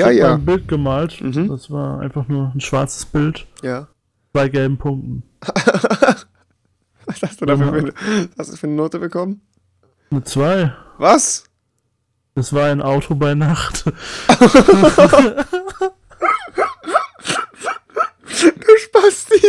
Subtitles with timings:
[0.00, 0.34] Ja, Ich ja.
[0.34, 1.20] ein Bild gemalt.
[1.20, 1.48] Mhm.
[1.48, 3.46] Das war einfach nur ein schwarzes Bild.
[3.62, 3.86] Ja.
[4.32, 5.22] Bei gelben Punkten.
[7.06, 7.92] Was hast du dafür für eine,
[8.34, 9.42] was hast du für eine Note bekommen?
[10.10, 10.72] Eine 2.
[10.96, 11.44] Was?
[12.34, 13.84] Das war ein Auto bei Nacht.
[18.26, 19.40] Du Spasti!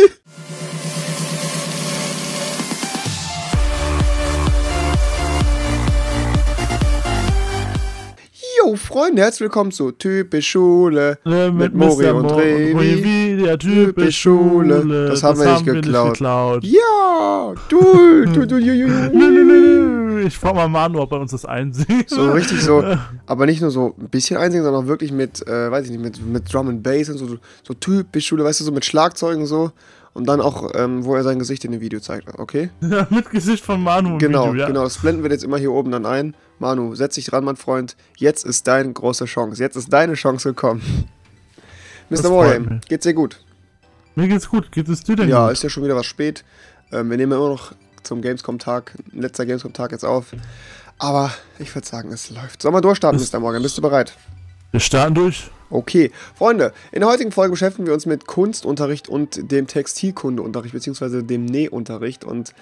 [8.96, 11.20] Freunde, herzlich willkommen zu Typisch Schule.
[11.26, 12.16] Äh, Mit Mori Mr.
[12.16, 13.44] und Revi.
[13.44, 15.10] der Typ Typisch Schule.
[15.10, 16.14] Das haben wir nicht geklaut.
[16.14, 16.64] geklaut.
[16.64, 17.54] Ja!
[17.68, 17.82] Du,
[18.24, 19.28] du, du, du, du, du.
[19.28, 20.26] lü.
[20.26, 22.10] Ich frag mal Manu, ob er uns das einsieht.
[22.10, 22.86] So richtig so,
[23.28, 26.02] aber nicht nur so ein bisschen einsingen, sondern auch wirklich mit, äh, weiß ich nicht,
[26.02, 27.36] mit, mit Drum and Bass und so,
[27.68, 29.74] so typisch Schule, weißt du, so mit Schlagzeugen so.
[30.16, 32.70] Und dann auch, ähm, wo er sein Gesicht in dem Video zeigt, okay?
[32.82, 34.68] Ja, mit Gesicht von Manu Genau, Video, ja.
[34.68, 36.36] genau, das blenden wir jetzt immer hier oben dann ein.
[36.58, 37.98] Manu, setz dich dran, mein Freund.
[38.16, 39.62] Jetzt ist deine große Chance.
[39.62, 40.82] Jetzt ist deine Chance gekommen.
[42.10, 42.60] Mr.
[42.60, 42.82] mich.
[42.88, 43.44] geht's dir gut?
[44.16, 44.72] Mir geht's gut.
[44.72, 45.54] Geht es dir denn Ja, gut?
[45.54, 46.46] ist ja schon wieder was spät.
[46.94, 50.28] Ähm, wir nehmen immer noch zum Gamescom-Tag, letzter Gamescom-Tag jetzt auf.
[50.98, 51.30] Aber
[51.60, 52.62] ich würde sagen, es läuft.
[52.62, 53.40] Sollen wir durchstarten, Mr.
[53.42, 53.62] Morgan?
[53.62, 54.16] Bist du bereit?
[54.76, 55.52] Wir starten durch.
[55.70, 61.24] Okay, Freunde, in der heutigen Folge beschäftigen wir uns mit Kunstunterricht und dem Textilkundeunterricht, beziehungsweise
[61.24, 62.26] dem Nähunterricht.
[62.26, 62.54] Und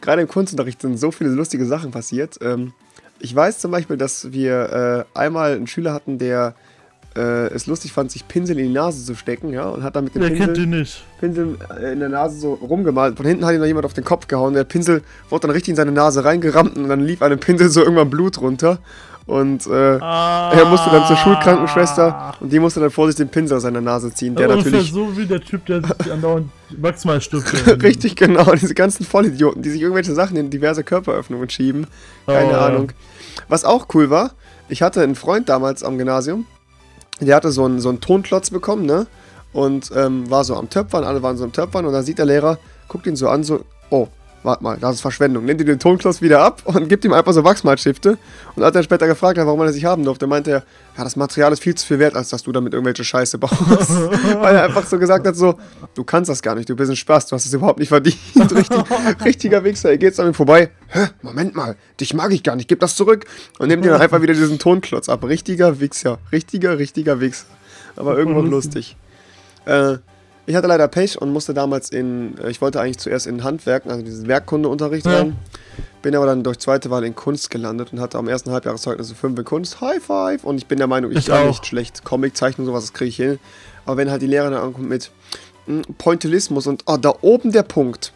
[0.00, 2.38] gerade im Kunstunterricht sind so viele lustige Sachen passiert.
[2.42, 2.72] Ähm,
[3.20, 6.56] ich weiß zum Beispiel, dass wir äh, einmal einen Schüler hatten, der
[7.16, 10.04] äh, es lustig fand, sich Pinsel in die Nase zu stecken, ja, und hat dann
[10.04, 10.86] mit dem kennt Pinsel?
[11.20, 13.16] Pinsel äh, in der Nase so rumgemalt.
[13.16, 14.54] Von hinten hat ihm noch jemand auf den Kopf gehauen.
[14.54, 17.80] Der Pinsel wurde dann richtig in seine Nase reingerammt und dann lief dem Pinsel so
[17.80, 18.78] irgendwann Blut runter.
[19.26, 23.58] Und äh, Ah, er musste dann zur Schulkrankenschwester und die musste dann vorsichtig den Pinsel
[23.58, 27.80] aus seiner Nase ziehen, der Ungefähr natürlich so wie der Typ, der sich andauernd Wachsmalstifte.
[27.82, 31.86] richtig genau, diese ganzen Vollidioten, die sich irgendwelche Sachen in diverse Körperöffnungen schieben,
[32.26, 32.66] keine Oh, ja.
[32.66, 32.92] Ahnung.
[33.48, 34.32] Was auch cool war,
[34.68, 36.46] ich hatte einen Freund damals am Gymnasium,
[37.26, 39.06] der hatte so einen, so einen Tonklotz bekommen, ne?
[39.52, 42.26] Und ähm, war so am Töpfern, alle waren so am Töpfern und dann sieht der
[42.26, 44.08] Lehrer, guckt ihn so an, so, oh,
[44.42, 45.44] warte mal, das ist Verschwendung.
[45.44, 48.18] Nimmt ihm den Tonklotz wieder ab und gibt ihm einfach so Wachsmalstifte.
[48.56, 50.62] Und als er später gefragt hat, warum er das nicht haben durfte, meinte er,
[50.96, 53.58] ja, das Material ist viel zu viel wert, als dass du damit irgendwelche Scheiße baust.
[54.40, 55.58] Weil er einfach so gesagt hat, so,
[55.94, 58.18] du kannst das gar nicht, du bist ein Spaß, du hast es überhaupt nicht verdient.
[58.36, 62.56] Richtig, richtiger Wichser, er geht an ihm vorbei, hä, Moment mal, dich mag ich gar
[62.56, 63.26] nicht, gib das zurück.
[63.58, 65.24] Und nimmt ihm dann einfach wieder diesen Tonklotz ab.
[65.24, 67.46] Richtiger Wichser, richtiger, richtiger Wichser.
[67.96, 68.96] Aber irgendwo lustig.
[69.66, 69.98] Äh,
[70.50, 73.90] ich hatte leider Pech und musste damals in, äh, ich wollte eigentlich zuerst in Handwerken,
[73.90, 75.18] also diesen Werkkundeunterricht Ja.
[75.20, 75.36] rein.
[76.02, 79.38] Bin aber dann durch zweite Wahl in Kunst gelandet und hatte am ersten Halbjahreszeugnis 5
[79.38, 79.80] in Kunst.
[79.80, 80.44] High five!
[80.44, 81.48] Und ich bin der Meinung, ich, Ich kann auch.
[81.48, 83.38] nicht schlecht Comic zeichnen, sowas, das kriege ich hin.
[83.84, 85.10] Aber wenn halt die Lehrerin dann ankommt mit
[85.66, 88.12] mm, Pointillismus und oh, da oben der Punkt.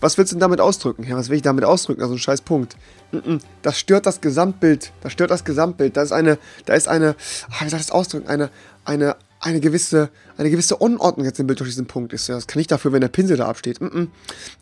[0.00, 1.04] Was willst du denn damit ausdrücken?
[1.08, 2.02] Ja, was will ich damit ausdrücken?
[2.02, 2.76] Also ein scheiß Punkt.
[3.10, 4.92] Mm, mm, Das stört das Gesamtbild.
[5.02, 5.96] Das stört das Gesamtbild.
[5.96, 7.16] Da ist eine, da ist eine,
[7.50, 8.28] ah, wie soll ich das ausdrücken?
[8.28, 8.48] Eine,
[8.84, 12.28] eine, eine gewisse, eine gewisse Unordnung jetzt im Bild durch diesen Punkt ist.
[12.28, 13.80] Ja, das kann ich dafür, wenn der Pinsel da absteht.
[13.80, 14.10] Mm, mm.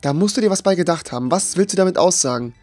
[0.01, 1.31] Da musst du dir was bei gedacht haben.
[1.31, 2.53] Was willst du damit aussagen?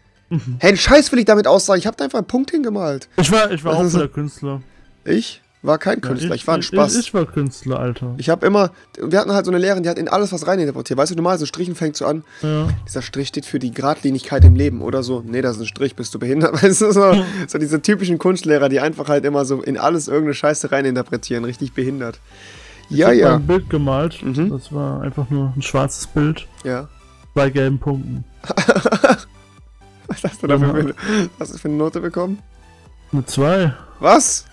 [0.59, 1.79] Hey, einen Scheiß will ich damit aussagen.
[1.79, 3.09] Ich habe da einfach einen Punkt hingemalt.
[3.17, 4.61] Ich war, ich war auch wieder Künstler.
[5.03, 6.95] Ich war kein Künstler, ich, war ein Spaß.
[6.95, 8.15] Ich, ich war Künstler, Alter.
[8.17, 10.97] Ich habe immer, wir hatten halt so eine Lehrerin, die hat in alles was reininterpretiert.
[10.97, 12.67] Weißt du, malst so Strichen, fängt so an, ja.
[12.87, 15.23] dieser Strich steht für die Geradlinigkeit im Leben oder so.
[15.25, 16.53] Nee, das ist ein Strich, bist du behindert.
[16.63, 17.13] Weißt du, so,
[17.47, 21.73] so diese typischen Kunstlehrer, die einfach halt immer so in alles irgendeine Scheiße reininterpretieren, richtig
[21.73, 22.19] behindert.
[22.89, 24.21] Ja, ich hab ja, ein Bild gemalt.
[24.23, 24.49] Mhm.
[24.49, 26.47] Das war einfach nur ein schwarzes Bild.
[26.63, 26.89] ja.
[27.33, 28.25] Bei gelben Punkten.
[30.07, 30.73] Was hast du dafür Ja.
[30.73, 30.95] für,
[31.39, 32.39] hast du für eine Note bekommen?
[33.13, 33.73] Eine 2.
[34.01, 34.45] Was?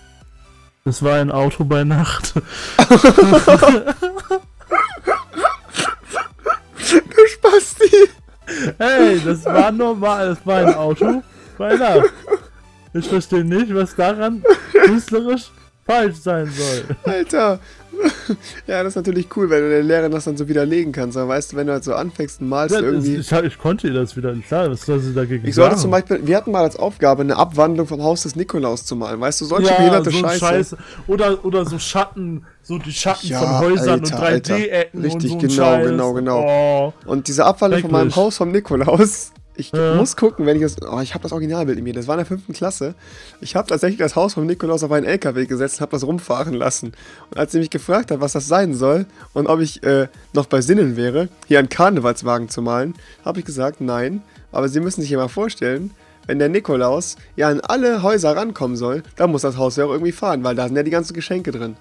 [0.85, 2.33] Das war ein Auto bei Nacht.
[2.35, 2.41] Du
[7.27, 8.09] Spasti!
[8.77, 10.29] Hey, das war normal.
[10.29, 11.21] Das war ein Auto
[11.57, 12.11] bei Nacht.
[12.93, 15.51] Ich verstehe nicht, was daran künstlerisch
[15.85, 16.83] falsch sein soll.
[17.03, 17.59] Alter.
[18.67, 21.17] Ja, das ist natürlich cool, wenn du der Lehrerin das dann so widerlegen kannst.
[21.17, 23.15] Aber weißt du, wenn du halt so anfängst und malst Ja, irgendwie.
[23.15, 24.33] ich, hab- ich konnte ihr das wieder.
[24.47, 25.81] Klar, was soll sie dagegen Ich sollte sagen?
[25.81, 29.19] zum Beispiel, wir hatten mal als Aufgabe, eine Abwandlung vom Haus des Nikolaus zu malen.
[29.19, 30.39] Weißt du, solche ja, behinderte so Scheiße.
[30.39, 30.77] Scheiße.
[31.07, 34.55] Oder, oder so Schatten, so die Schatten Ja, von Häusern Alter, und Alter.
[34.55, 35.87] 3D-Ecken und Richtig, so ein genau, Scheiß.
[35.87, 36.93] genau, genau.
[37.05, 37.09] Oh.
[37.09, 38.15] Und diese Abwandlung von meinem.
[38.15, 39.95] Haus vom Nikolaus, ich Ja.
[39.95, 40.75] muss gucken, wenn ich das.
[40.81, 41.93] Oh, ich habe das Originalbild in mir.
[41.93, 42.95] Das war in der fünften Klasse.
[43.41, 46.53] Ich habe tatsächlich das Haus vom Nikolaus auf einen LKW gesetzt und habe das rumfahren
[46.53, 46.93] lassen.
[47.31, 50.45] Und als sie mich gefragt hat, was das sein soll und ob ich äh, noch
[50.47, 52.93] bei Sinnen wäre, hier einen Karnevalswagen zu malen,
[53.25, 54.21] habe ich gesagt, nein.
[54.51, 55.91] Aber Sie müssen sich ja mal vorstellen,
[56.25, 59.91] wenn der Nikolaus ja an alle Häuser rankommen soll, dann muss das Haus ja auch
[59.91, 61.75] irgendwie fahren, weil da sind ja die ganzen Geschenke drin.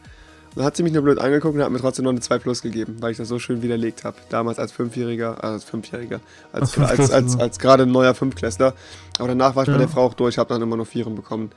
[0.54, 2.62] Dann hat sie mich nur blöd angeguckt und hat mir trotzdem noch eine 2 Plus
[2.62, 4.16] gegeben, weil ich das so schön widerlegt habe.
[4.30, 6.20] Damals als Fünfjähriger, also als Fünfjähriger,
[6.52, 8.74] als, Als als, als, als, gerade ein neuer Fünftklässler.
[9.18, 9.78] Aber danach war ich bei Ja.
[9.78, 11.50] der Frau auch durch, habe dann immer nur Vieren bekommen.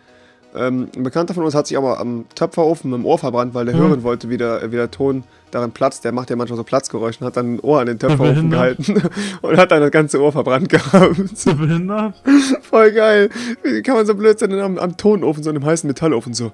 [0.54, 3.66] Ähm, ein Bekannter von uns hat sich aber am Töpferofen mit dem Ohr verbrannt, weil
[3.66, 3.80] der Mhm.
[3.80, 6.04] hören wollte, wie der, wie der Ton darin platzt.
[6.04, 9.02] Der macht ja manchmal so Platzgeräusche und hat dann ein Ohr an den Töpferofen gehalten
[9.42, 11.16] und hat dann das ganze Ohr verbrannt gehabt.
[11.36, 12.22] So behindert?
[12.64, 13.30] Voll geil.
[13.64, 16.52] Wie kann man so blöd sein am, am Tonofen, so einem heißen Metallofen so?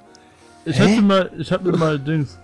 [0.67, 2.39] Ich hatte mal, ich hab mir mal Dings.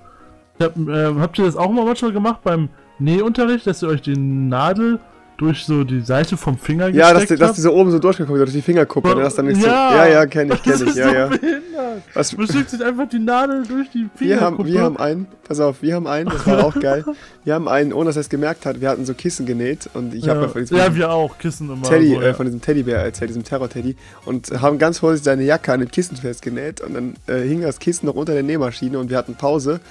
[0.57, 4.01] Ich hab, ähm, habt ihr das auch mal manchmal gemacht beim Nähunterricht, dass ihr euch
[4.01, 4.99] die Nadel
[5.37, 7.57] durch so die Seite vom Finger Ja, dass, die, gesteckt dass habt?
[7.57, 9.15] die so oben so durchgeguckt wird, durch die Fingerkuppe.
[9.15, 9.89] das dann nicht Ja.
[9.91, 9.97] so.
[9.97, 10.95] Ja, ja, kenn ich, kenn Das ich.
[10.95, 11.27] Ja, so ja.
[11.27, 12.03] behindert.
[12.13, 14.69] Was, Man steckt sich einfach die Nadel durch die wir, haben, Fingerkuppe.
[14.69, 17.03] wir haben einen, pass auf, wir haben einen, das war auch geil.
[17.45, 20.13] Wir haben einen, ohne dass er es gemerkt hat, wir hatten so Kissen genäht und
[20.13, 21.81] ich habe ja, ja von diesem ja, wir auch, Kissen immer.
[21.83, 22.33] Teddy, so, äh, ja.
[22.33, 26.15] von diesem Teddybär erzählt, diesem Terror-Teddy und haben ganz vorsichtig seine Jacke an den Kissen
[26.15, 29.81] festgenäht und dann äh, hing das Kissen noch unter der Nähmaschine und wir hatten Pause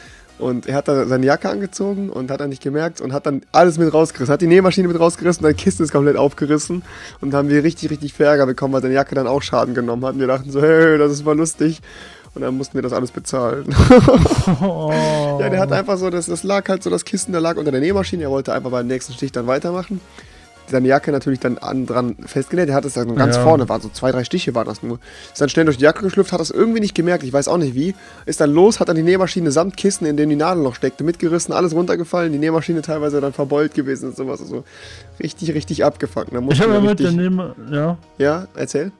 [0.43, 3.43] und er hat dann seine Jacke angezogen und hat dann nicht gemerkt und hat dann
[3.53, 6.83] alles mit rausgerissen, hat die Nähmaschine mit rausgerissen und dein Kissen ist komplett aufgerissen
[7.21, 10.05] und haben wir richtig, richtig viel Ärger bekommen, weil seine Jacke dann auch Schaden genommen
[10.05, 11.81] hat und wir dachten so, hey, das ist mal lustig
[12.35, 13.75] und dann mussten wir das alles bezahlen.
[14.61, 14.93] Oh.
[15.41, 17.73] Ja, der hat einfach so, das, das lag halt so, das Kissen, da lag unter
[17.73, 18.25] der Nähmaschine.
[18.25, 20.01] Er wollte einfach beim nächsten Stich dann weitermachen.
[20.73, 22.69] Seine Jacke natürlich dann an, dran festgenäht.
[22.69, 23.43] Der hat es dann ganz Ja.
[23.45, 24.99] vorne, waren so zwei, drei Stiche waren das nur.
[25.33, 27.59] Ist dann schnell durch die Jacke geschlüpft, hat das irgendwie nicht gemerkt, ich weiß auch
[27.59, 27.95] nicht wie.
[28.27, 31.05] Ist dann los, hat dann die Nähmaschine samt Kissen, in dem die Nadel noch steckte,
[31.05, 34.41] mitgerissen, alles runtergefallen, die Nähmaschine teilweise dann verbeult gewesen und sowas.
[34.41, 34.65] Also
[35.23, 36.33] richtig, richtig abgefuckt.
[36.35, 38.91] Da Ich habe ja mit der richtig, Nähma ja, Ja, erzähl.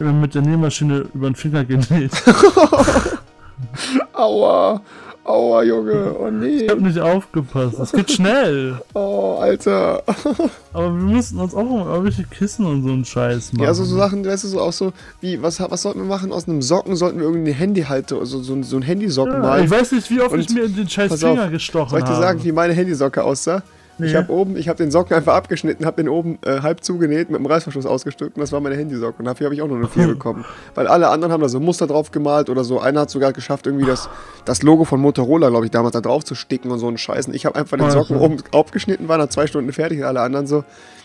[0.00, 2.10] ich mit der Nähmaschine über den Finger genäht.
[4.12, 4.80] Aua,
[5.28, 6.64] aua, Junge, oh nee.
[6.64, 7.78] Ich hab nicht aufgepasst.
[7.78, 8.80] Das geht schnell.
[8.94, 10.02] Oh, Alter.
[10.72, 13.62] Aber wir mussten uns auch mal irgendwelche Kissen und so einen Scheiß machen.
[13.62, 16.32] Ja, also so Sachen, weißt du, so auch so, wie, was, was sollten wir machen?
[16.32, 19.64] Aus einem Socken sollten wir irgendwie eine Handyhalter, also so, so ein Handysocken ja, malen.
[19.64, 21.98] Ich weiß nicht, wie oft Und ich mir in den scheiß auf, Finger gestochen Soll
[22.00, 22.22] ich dir habe.
[22.22, 23.62] sagen, wie meine Handysocke aussah?
[24.00, 24.16] Ich Nee.
[24.16, 27.38] habe oben, ich habe den Socken einfach abgeschnitten, habe den oben äh, halb zugenäht, mit
[27.40, 29.18] dem Reißverschluss ausgestückt und das war meine Handysocke.
[29.18, 30.44] Und dafür habe ich auch nur eine 4 bekommen.
[30.76, 32.78] Weil alle anderen haben da so Muster drauf gemalt oder so.
[32.80, 34.08] Einer hat sogar geschafft, irgendwie das,
[34.44, 37.26] das Logo von Motorola, glaube ich, damals da drauf zu sticken und so einen Scheiß.
[37.26, 37.98] Und ich habe einfach den Also.
[38.02, 40.62] Socken oben aufgeschnitten, war nach zwei Stunden fertig und alle anderen so,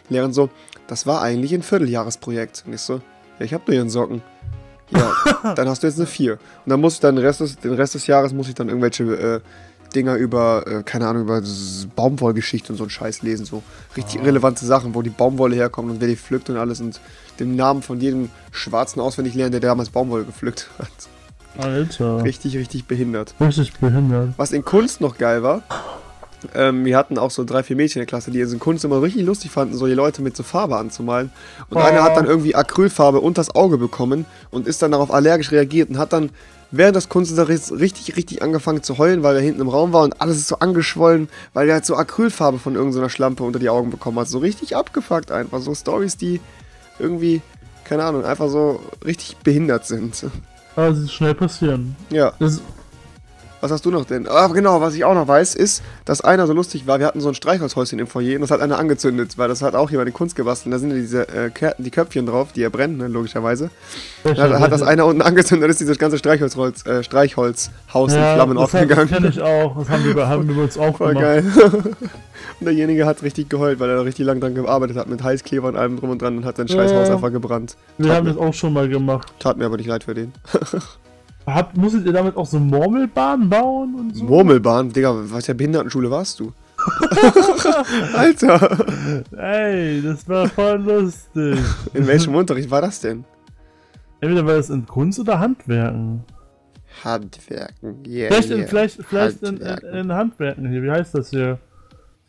[0.09, 0.49] lehren so,
[0.87, 2.63] das war eigentlich ein Vierteljahresprojekt.
[2.67, 2.95] Und ich so,
[3.39, 4.21] ja, ich habe nur hier einen Socken.
[4.91, 5.11] Ja,
[5.55, 6.33] dann hast du jetzt eine 4.
[6.33, 8.67] Und dann muss ich dann den Rest des, den Rest des Jahres muss ich dann
[8.67, 9.39] irgendwelche äh,
[9.95, 11.41] Dinger über, äh, keine Ahnung, über
[11.95, 13.45] Baumwollgeschichte und so einen Scheiß lesen.
[13.45, 13.63] So
[13.95, 14.23] richtig Ah.
[14.23, 16.99] relevante Sachen, wo die Baumwolle herkommt und wer die pflückt und alles und
[17.39, 20.87] den Namen von jedem Schwarzen auswendig lernen, der damals Baumwolle gepflückt hat.
[21.63, 22.23] Alter.
[22.23, 23.35] Richtig, richtig behindert.
[23.39, 24.29] Richtig behindert.
[24.37, 25.61] Was in Kunst noch geil war,
[26.55, 29.01] ähm, wir hatten auch so drei, vier Mädchen in der Klasse, die in Kunst immer
[29.01, 31.31] richtig lustig fanden, so die Leute mit so Farbe anzumalen.
[31.69, 31.79] Und Oh.
[31.79, 35.97] einer hat dann irgendwie Acrylfarbe unters Auge bekommen und ist dann darauf allergisch reagiert und
[35.99, 36.31] hat dann
[36.73, 40.19] während des Kunstunterrichts richtig, richtig angefangen zu heulen, weil er hinten im Raum war und
[40.19, 43.91] alles ist so angeschwollen, weil er halt so Acrylfarbe von irgendeiner Schlampe unter die Augen
[43.91, 44.27] bekommen hat.
[44.27, 45.61] So richtig abgefuckt einfach.
[45.61, 46.41] So Stories, die
[46.97, 47.41] irgendwie,
[47.83, 50.25] keine Ahnung, einfach so richtig behindert sind.
[50.75, 51.95] Ist schnell passieren.
[52.09, 52.33] Ja.
[52.39, 52.59] Das,
[53.63, 54.27] Was hast du noch denn?
[54.27, 56.99] Ah, genau, was ich auch noch weiß, ist, dass einer so lustig war.
[56.99, 59.73] Wir hatten so ein Streichholzhäuschen im Foyer und das hat einer angezündet, weil das hat
[59.73, 60.73] auch jemand in Kunst gebastelt.
[60.73, 63.69] Da sind ja diese äh, die Köpfchen drauf, die er brennt, ne, logischerweise.
[64.25, 68.55] Da hat, das einer unten angezündet, dann ist dieses ganze Streichholzholz, äh, Streichholzhaus in Flammen
[68.57, 69.07] das aufgegangen.
[69.09, 69.77] Das kenne ich auch.
[69.77, 71.23] Das haben wir, haben wir uns auch Voll gemacht.
[71.23, 71.45] geil.
[72.59, 75.69] und derjenige hat richtig geheult, weil er da richtig lang dran gearbeitet hat, mit Heißkleber
[75.69, 77.03] und allem drum und dran und hat sein scheiß Ja.
[77.13, 77.77] Einfach gebrannt.
[77.97, 79.33] Wir Tat haben mir- das auch schon mal gemacht.
[79.39, 80.33] Tat mir aber nicht leid für den.
[81.45, 84.23] Habt, musstet ihr damit auch so Murmelbahnen bauen und so?
[84.23, 86.53] Murmelbahn, Digga, was der Behindertenschule warst du?
[88.13, 88.85] Alter!
[89.37, 91.59] Ey, das war voll lustig.
[91.93, 93.23] In welchem Unterricht war das denn?
[94.21, 96.23] Entweder war das in Kunst oder Handwerken.
[97.03, 98.67] Handwerken, yeah, Vielleicht, in, yeah.
[98.67, 99.93] vielleicht, vielleicht in, in, Handwerken.
[99.99, 100.83] in Handwerken hier.
[100.83, 101.59] Wie heißt das hier?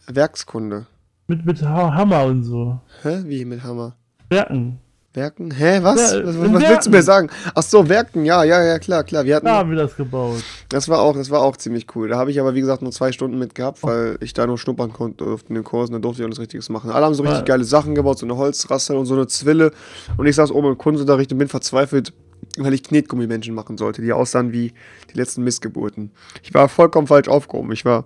[0.08, 0.86] Werkskunde.
[1.28, 2.80] Mit, mit Ha- Hammer und so.
[3.02, 3.22] Hä?
[3.26, 3.94] Wie mit Hammer?
[4.28, 4.80] Werken.
[5.14, 5.52] Werken?
[5.52, 6.12] Hä, was?
[6.12, 6.84] Ja, was was, willst Werken.
[6.84, 7.30] du mir sagen?
[7.54, 9.24] Ach so, Werken, ja, ja, ja, klar, klar.
[9.24, 10.42] Wir hatten, Da haben wir das gebaut.
[10.68, 12.08] das war auch, das war auch ziemlich cool.
[12.08, 14.58] Da habe ich aber, wie gesagt, nur zwei Stunden mit gehabt, weil ich da nur
[14.58, 16.90] schnuppern konnte durfte in den Kursen, da durfte ich auch nichts Richtiges machen.
[16.90, 17.44] Alle haben so richtig Ja.
[17.44, 19.70] geile Sachen gebaut, so eine Holzrassel und so eine Zwille.
[20.16, 22.12] Und ich saß oben im Kunstunterricht und bin verzweifelt,
[22.58, 24.72] weil ich Knetgummimenschen machen sollte, die aussahen wie
[25.12, 26.10] die letzten Missgeburten.
[26.42, 27.70] Ich war vollkommen falsch aufgehoben.
[27.72, 28.04] Ich war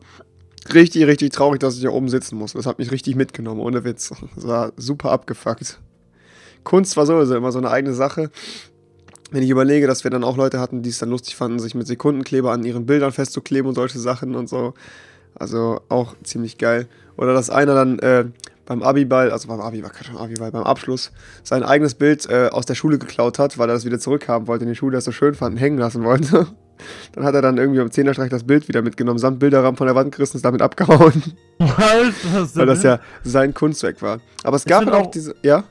[0.75, 2.53] richtig, richtig traurig, dass ich hier oben sitzen muss.
[2.53, 4.13] Das hat mich richtig mitgenommen, ohne Witz.
[4.35, 5.81] Das war super abgefuckt.
[6.69, 8.31] Kunst war sowieso immer so eine eigene Sache.
[9.31, 11.75] Wenn ich überlege, dass wir dann auch Leute hatten, die es dann lustig fanden, sich
[11.75, 14.75] mit Sekundenkleber an ihren Bildern festzukleben und solche Sachen und so.
[15.35, 16.87] Also auch ziemlich geil.
[17.17, 18.27] Oder dass einer dann äh,
[18.67, 21.11] beim Abiball, also beim Abiball, kein Abiball, beim Abschluss,
[21.43, 24.65] sein eigenes Bild äh, aus der Schule geklaut hat, weil er das wieder zurückhaben wollte
[24.65, 26.47] in die Schule, das so schön fand hängen lassen wollte.
[27.13, 29.97] Dann hat er dann irgendwie am Zehnerstreich das Bild wieder mitgenommen, samt Bilderrahmen von der
[29.97, 31.25] Wand gerissen und ist damit abgehauen,
[31.59, 34.21] was weil das ja sein Kunstwerk war.
[34.45, 35.65] Aber es Ich gab auch auch- diese, ja?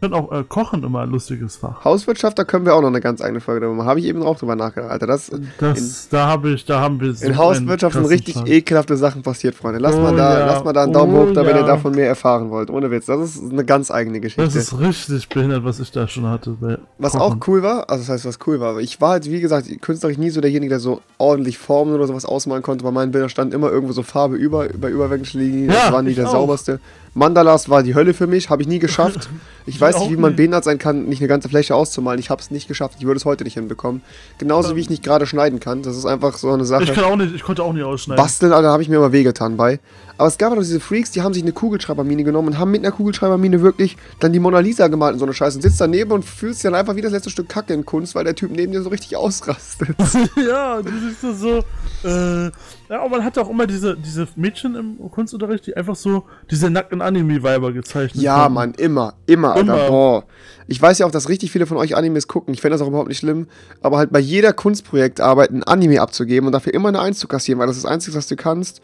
[0.00, 1.84] Ich finde auch äh, Kochen immer ein lustiges Fach.
[1.84, 3.86] Hauswirtschaft, da können wir auch noch eine ganz eigene Folge drüber machen.
[3.86, 5.06] Habe ich eben auch drüber nachgedacht, Alter.
[5.06, 8.96] Das, Das, da habe ich, da haben wir so in Hauswirtschaft sind richtig krassen ekelhafte
[8.96, 9.78] Sachen passiert, Freunde.
[9.78, 11.60] Lasst Oh mal da, ja, lasst mal da einen Daumen oh hoch, da, wenn ihr
[11.60, 11.66] ja.
[11.66, 12.70] davon mehr erfahren wollt.
[12.70, 13.04] Ohne Witz.
[13.04, 14.42] Das ist eine ganz eigene Geschichte.
[14.42, 16.56] Das ist richtig behindert, was ich da schon hatte.
[16.96, 19.68] Was auch cool war, also das heißt, was cool war, ich war halt, wie gesagt,
[19.82, 22.84] künstlerisch nie so derjenige, der so ordentlich Formen oder sowas ausmalen konnte.
[22.84, 25.68] Bei meinen Bildern stand immer irgendwo so Farbe über, bei überwänglichen Linien.
[25.68, 26.32] Ja, das war nie der auch.
[26.32, 26.80] sauberste.
[27.14, 29.28] Mandalas war die Hölle für mich, habe ich nie geschafft.
[29.28, 29.28] Ich
[29.70, 32.18] Ich weiß nicht, wie man behindert sein kann, nicht eine ganze Fläche auszumalen.
[32.18, 32.96] Ich habe es nicht geschafft.
[32.98, 34.02] Ich würde es heute nicht hinbekommen.
[34.38, 35.82] Genauso wie ich nicht gerade schneiden kann.
[35.82, 36.84] Das ist einfach so eine Sache.
[36.84, 38.22] Ich kann auch nicht, ich konnte auch nicht ausschneiden.
[38.22, 39.78] Basteln, Alter, habe ich mir immer wehgetan bei.
[40.18, 42.82] Aber es gab auch diese Freaks, die haben sich eine Kugelschreibermine genommen und haben mit
[42.84, 46.10] einer Kugelschreibermine wirklich dann die Mona Lisa gemalt in so eine Scheiße und sitzt daneben
[46.12, 48.72] und fühlst dann einfach wie das letzte Stück Kacke in Kunst, weil der Typ neben
[48.72, 49.96] dir so richtig ausrastet.
[50.36, 51.58] ja, du siehst das so.
[52.06, 52.50] Äh,
[52.90, 56.70] ja, aber man hatte auch immer diese, diese Mädchen im Kunstunterricht, die einfach so diese
[56.70, 58.54] nackten Anime-Weiber gezeichnet ja, haben.
[58.54, 59.88] Mann, immer, immer, Alter, Immer.
[59.88, 60.24] boah.
[60.66, 62.52] Ich weiß ja auch, dass richtig viele von euch Animes gucken.
[62.52, 63.46] Ich fände das auch überhaupt nicht schlimm.
[63.80, 67.60] Aber halt bei jeder Kunstprojektarbeit ein Anime abzugeben und dafür immer eine Eins zu kassieren,
[67.60, 68.82] weil das ist das Einzige, was du kannst,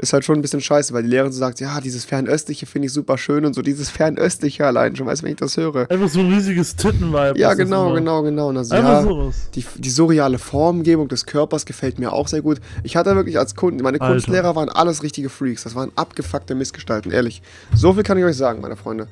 [0.00, 2.86] ist halt schon ein bisschen scheiße, weil die Lehrerin so sagt, ja, dieses Fernöstliche finde
[2.86, 5.90] ich super schön und so dieses Fernöstliche allein schon, weißt du, wenn ich das höre.
[5.90, 7.36] Einfach so ein riesiges Tittenweib.
[7.36, 8.48] Ja, genau, genau, genau.
[8.48, 9.50] Und also, Einfach ja, sowas.
[9.54, 12.60] die, die surreale Formgebung des Körpers gefällt mir auch sehr gut.
[12.82, 14.14] Ich hatte wirklich als Kunden, meine Alter.
[14.14, 15.64] Kunstlehrer waren alles richtige Freaks.
[15.64, 17.42] Das waren abgefuckte Missgestalten, ehrlich.
[17.74, 19.06] So viel kann ich euch sagen, meine Freunde.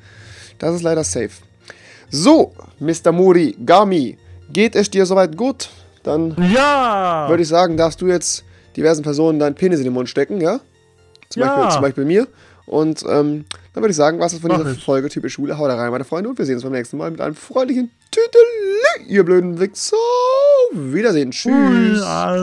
[0.57, 1.29] Das ist leider safe.
[2.09, 3.11] So, Mr.
[3.11, 4.17] Muri, Gami,
[4.51, 5.69] geht es dir soweit gut?
[6.01, 7.27] Dann Ja!
[7.29, 8.43] würde ich sagen, darfst du jetzt
[8.75, 10.59] diversen Personen deinen Penis in den Mund stecken, ja?
[11.29, 11.55] Zum, Ja.
[11.55, 12.27] Beispiel, zum Beispiel mir.
[12.65, 14.83] Und ähm, dann würde ich sagen, was ist von Mach dieser ich.
[14.83, 15.57] Folge typisch Schule?
[15.57, 17.89] Haut da rein, meine Freunde, und wir sehen uns beim nächsten Mal mit einem freundlichen
[18.11, 19.95] Tüdelü, ihr blöden Wichser.
[20.73, 21.31] Wiedersehen.
[21.31, 22.01] Tschüss.
[22.03, 22.35] Ah.